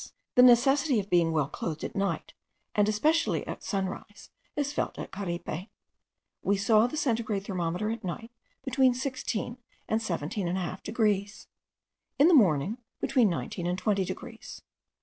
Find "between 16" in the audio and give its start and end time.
8.65-9.57